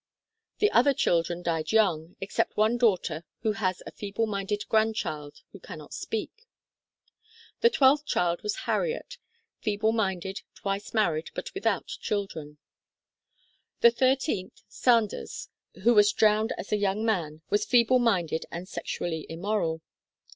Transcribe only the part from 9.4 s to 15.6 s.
feeble minded, twice married, but without children. The thirteenth, Sanders,